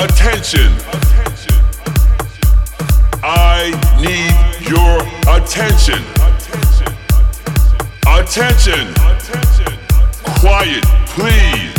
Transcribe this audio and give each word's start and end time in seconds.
attention. 0.00 0.70
I 3.22 3.72
need 3.96 4.68
your 4.68 5.00
attention. 5.32 6.02
Attention. 8.06 8.92
Quiet, 10.40 10.84
please. 11.06 11.72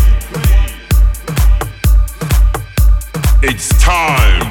It's 3.44 3.70
time 3.82 4.42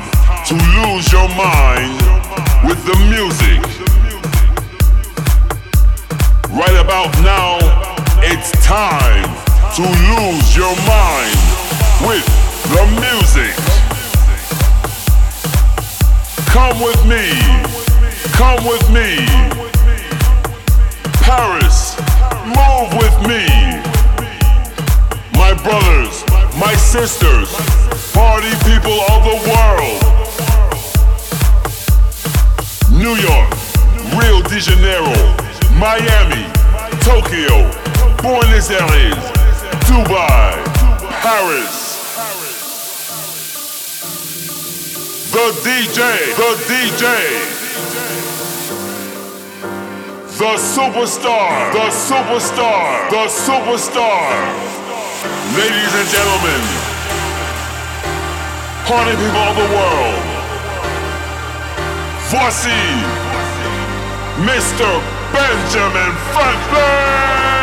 to 0.47 0.55
lose 0.55 1.11
your 1.11 1.29
mind 1.31 1.99
with 2.67 2.85
the 2.87 2.97
music. 3.11 3.63
Right 6.51 6.77
about 6.77 7.13
now, 7.23 7.59
it's 8.23 8.53
time 8.65 9.29
to 9.75 9.83
lose 9.83 10.57
your 10.57 10.75
mind 10.87 11.37
with 12.07 12.46
the 12.75 12.85
music. 13.01 13.55
Come 16.51 16.81
with 16.81 17.03
me. 17.07 17.25
Come 18.33 18.65
with 18.65 18.87
me. 18.91 19.27
Paris, 21.23 21.97
move 22.47 22.91
with 23.03 23.17
me. 23.27 23.45
My 25.33 25.55
brothers, 25.63 26.25
my 26.59 26.75
sisters, 26.75 27.51
party 28.13 28.53
people 28.65 28.99
of 29.13 29.21
the 29.31 29.39
world. 29.51 30.01
New 32.91 33.17
York, 33.17 33.51
Rio 34.17 34.43
de 34.43 34.59
Janeiro, 34.61 35.15
Miami, 35.75 36.47
Tokyo, 37.01 37.71
Buenos 38.23 38.71
Aires, 38.71 39.33
Dubai, 39.87 40.55
Paris. 41.23 41.86
The 45.37 45.53
DJ, 45.61 46.01
the 46.35 46.53
DJ, 46.65 47.05
the 50.39 50.57
superstar, 50.57 51.73
the 51.75 51.91
superstar, 51.93 53.11
the 53.11 53.29
superstar. 53.29 54.33
Ladies 55.59 55.93
and 55.93 56.09
gentlemen, 56.09 56.63
party 58.87 59.13
people 59.13 59.45
of 59.45 59.57
the 59.61 59.69
world, 59.77 60.25
voici 62.33 62.81
Mr. 64.41 64.89
Benjamin 65.35 66.13
Franklin. 66.33 67.56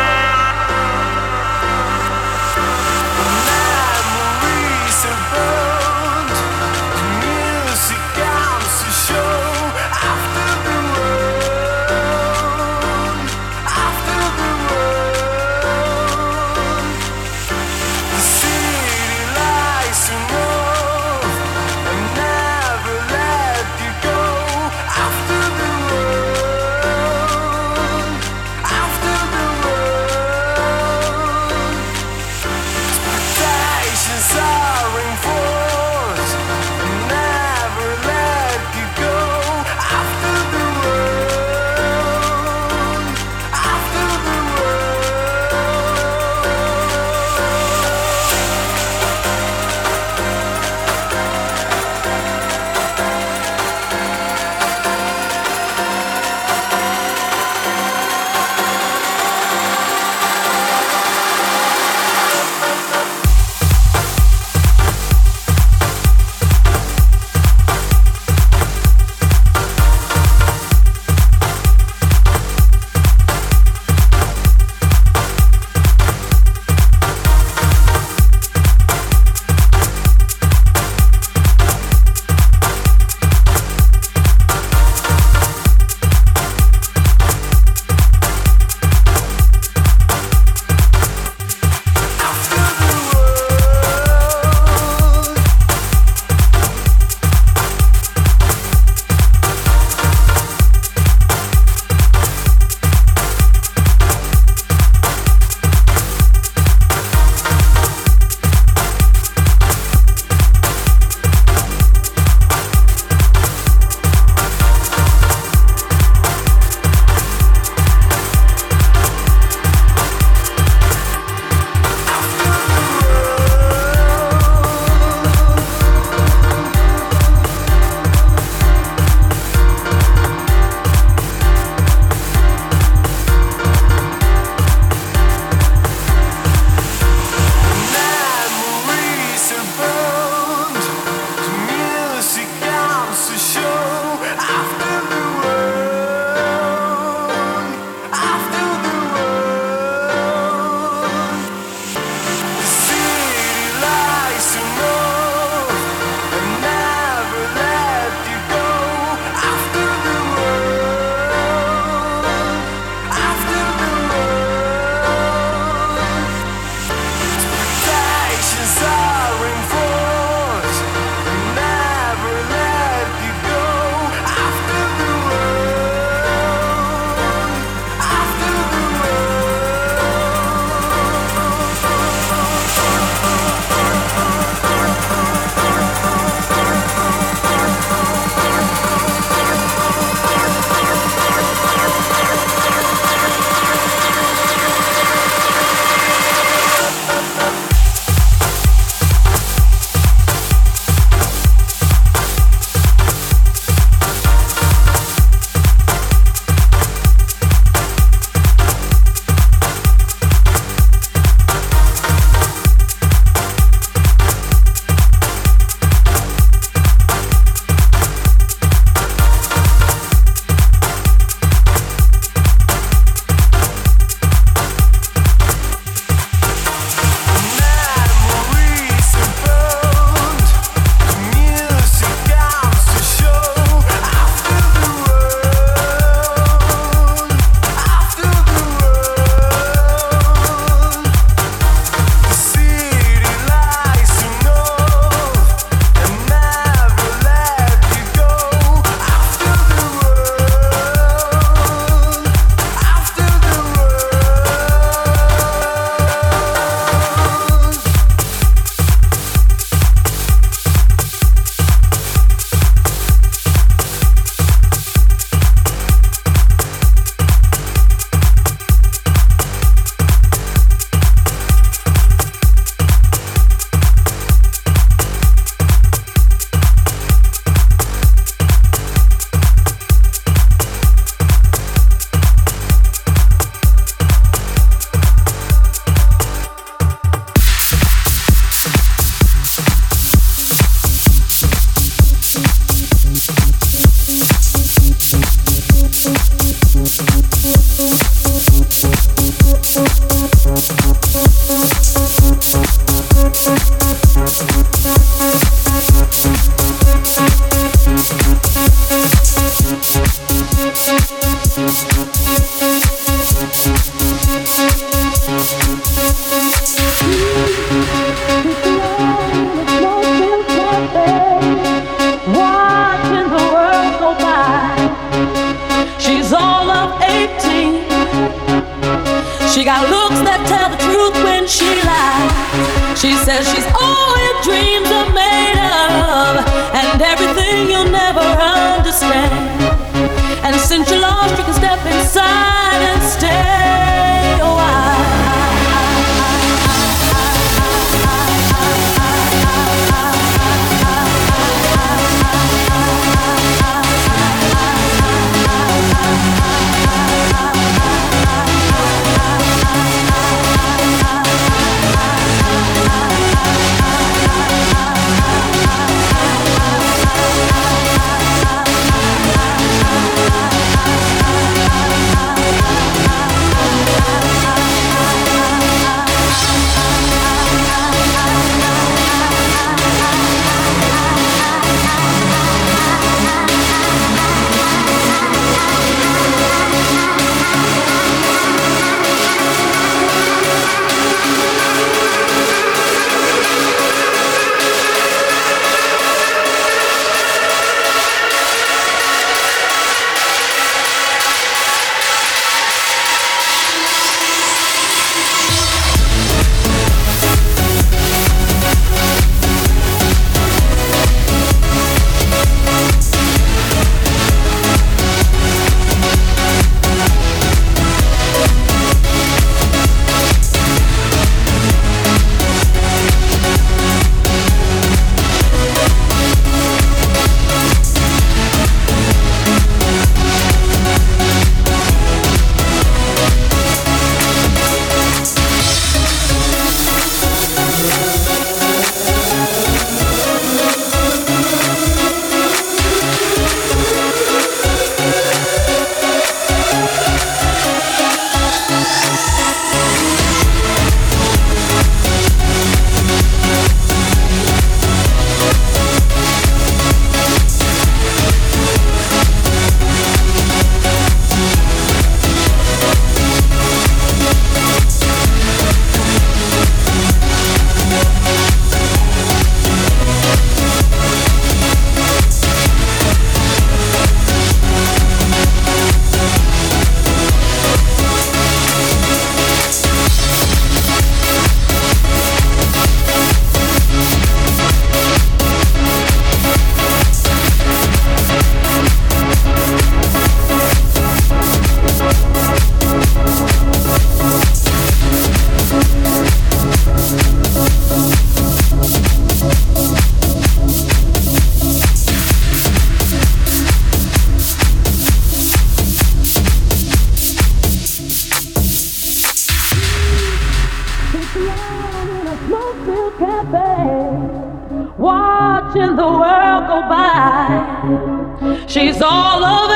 watching 514.98 515.96
the 515.96 516.06
world 516.06 516.66
go 516.68 516.80
by. 516.88 518.64
She's 518.66 519.02
all 519.02 519.44
over 519.44 519.74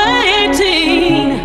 18. 0.49 1.39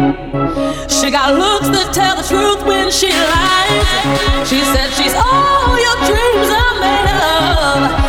She 0.89 1.11
got 1.11 1.35
looks 1.35 1.69
that 1.69 1.93
tell 1.93 2.17
the 2.17 2.23
truth 2.23 2.65
when 2.67 2.91
she 2.91 3.11
lies. 3.11 4.49
She 4.49 4.61
said 4.73 4.91
she's 4.95 5.15
all 5.15 5.79
your 5.79 5.97
dreams 6.07 6.51
are 6.63 6.75
made 6.81 7.99
of. 7.99 8.04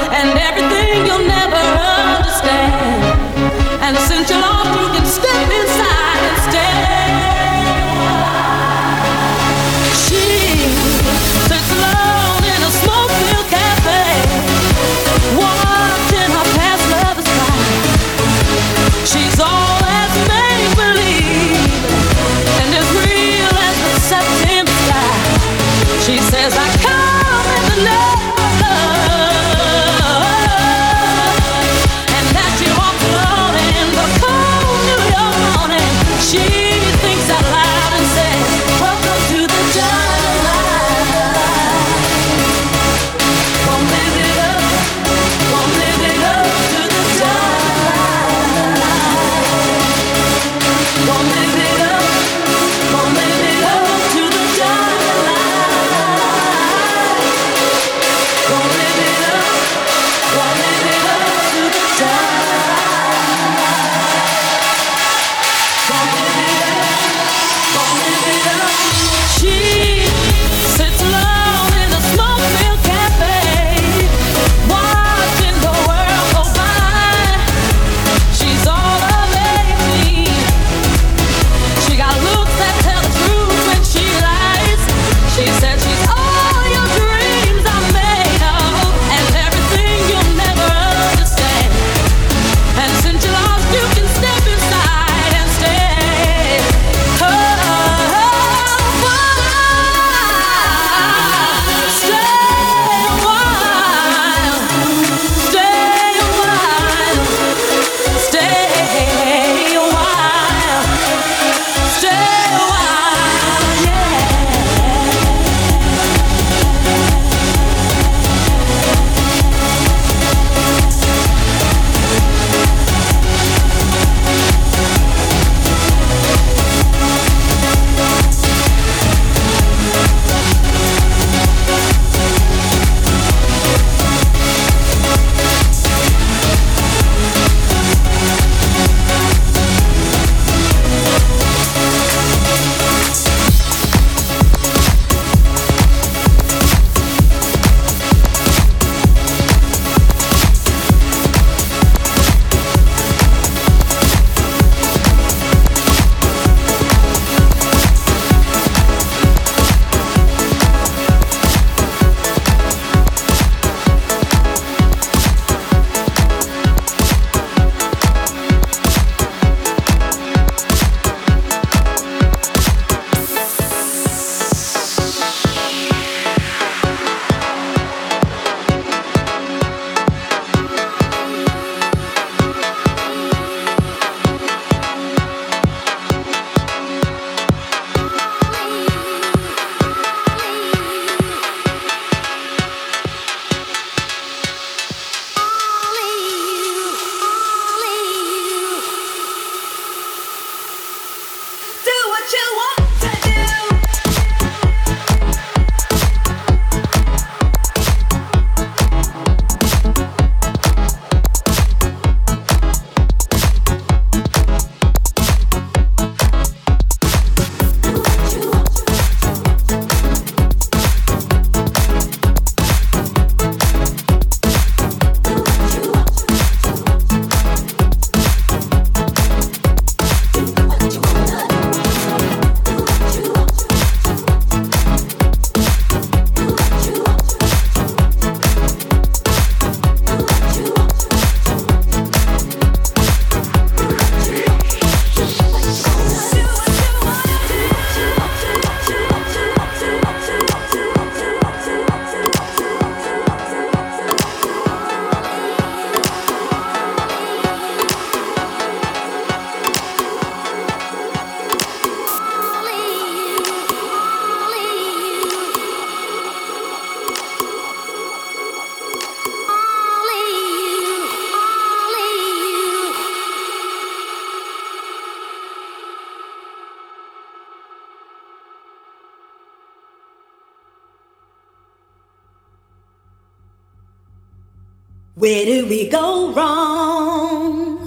Where 285.15 285.45
did 285.45 285.69
we 285.69 285.88
go 285.88 286.34
wrong? 286.34 287.77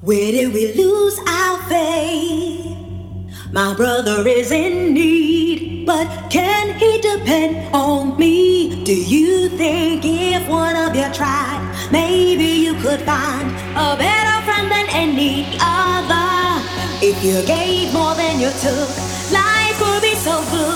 Where 0.00 0.30
did 0.30 0.54
we 0.54 0.72
lose 0.74 1.18
our 1.26 1.58
faith? 1.68 2.76
My 3.52 3.74
brother 3.74 4.22
is 4.28 4.52
in 4.52 4.94
need, 4.94 5.84
but 5.86 6.06
can 6.30 6.78
he 6.78 7.00
depend 7.00 7.74
on 7.74 8.16
me? 8.16 8.84
Do 8.84 8.94
you 8.94 9.48
think 9.48 10.04
if 10.04 10.48
one 10.48 10.76
of 10.76 10.94
you 10.94 11.12
tried, 11.12 11.88
maybe 11.90 12.44
you 12.44 12.74
could 12.74 13.00
find 13.00 13.50
a 13.74 13.96
better 13.98 14.44
friend 14.46 14.70
than 14.70 14.86
any 14.90 15.58
other? 15.58 16.62
If 17.02 17.24
you 17.24 17.44
gave 17.44 17.92
more 17.92 18.14
than 18.14 18.38
you 18.38 18.50
took, 18.62 18.88
life 19.32 19.80
would 19.80 20.00
be 20.00 20.14
so 20.14 20.44
good. 20.52 20.69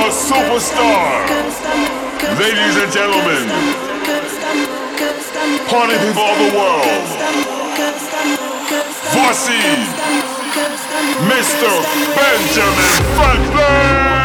A 0.00 0.08
superstar. 0.10 1.28
Ladies 2.38 2.76
and 2.82 2.90
gentlemen, 2.90 3.44
party 5.68 5.96
people 6.00 6.24
of 6.24 6.38
the 6.40 6.50
world. 6.56 6.84
Voici 9.12 9.60
Mr. 11.28 11.70
Benjamin 12.16 12.96
Franklin. 13.14 14.19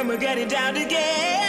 When 0.00 0.08
we're 0.08 0.16
getting 0.16 0.48
down 0.48 0.72
together? 0.72 1.39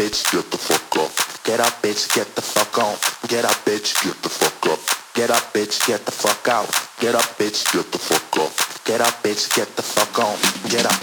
Bitch, 0.00 0.32
get 0.32 0.50
the 0.50 0.56
fuck 0.56 0.96
up. 0.96 1.12
Get 1.44 1.60
up, 1.60 1.82
bitch, 1.82 2.08
get 2.14 2.34
the 2.34 2.40
fuck 2.40 2.78
on. 2.78 2.96
Get 3.28 3.44
up, 3.44 3.58
bitch, 3.66 3.92
get 4.02 4.16
the 4.22 4.30
fuck 4.30 4.66
up. 4.72 4.80
Get 5.14 5.30
up, 5.30 5.52
bitch, 5.52 5.86
get 5.86 6.06
the 6.06 6.12
fuck 6.12 6.48
out. 6.48 6.68
Get 7.00 7.14
up, 7.14 7.28
bitch, 7.36 7.70
get 7.70 7.92
the 7.92 7.98
fuck 7.98 8.36
up. 8.40 8.52
Get 8.86 9.02
up, 9.02 9.12
bitch, 9.22 9.54
get 9.54 9.68
the 9.76 9.82
fuck 9.82 10.18
on. 10.18 10.36
Get 10.72 10.86
up. 10.86 11.00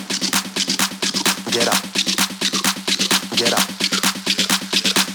Get 1.53 1.67
up. 1.67 1.77
Get 3.37 3.53
up. 3.53 3.67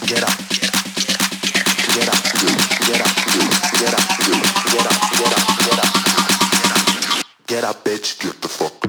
Get 0.07 0.23
up. 0.23 0.39
Get 1.91 2.13
up. 2.15 2.23
Get 2.87 2.87
up. 2.87 2.87
Get 2.87 3.01
up. 3.03 3.15
Get 3.83 3.95
up. 3.95 4.13
Get 4.71 4.87
up. 4.87 5.03
Get 5.59 5.79
up. 5.83 5.97
Get 7.49 7.65
up, 7.65 7.85
bitch, 7.85 8.23
get 8.23 8.41
the 8.41 8.49
fuck 8.49 8.82